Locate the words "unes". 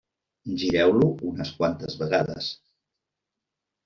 1.31-1.51